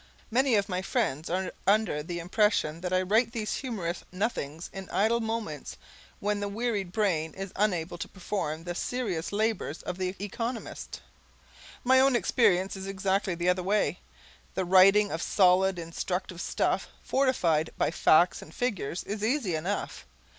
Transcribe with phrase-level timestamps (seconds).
[0.31, 4.89] Many of my friends are under the impression that I write these humorous nothings in
[4.89, 5.77] idle moments
[6.19, 11.01] when the wearied brain is unable to perform the serious labours of the economist.
[11.83, 13.99] My own experience is exactly the other way.
[14.55, 20.07] The writing of solid, instructive stuff fortified by facts and figures is easy enough.